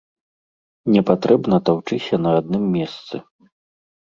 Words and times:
Не 0.93 1.03
патрэбна 1.09 1.59
таўчыся 1.69 2.15
на 2.25 2.31
адным 2.39 2.63
месцы. 2.79 3.15